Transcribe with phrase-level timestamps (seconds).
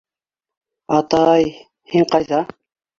[0.97, 1.47] —Ата-ай,
[1.95, 2.45] һин ҡайҙа.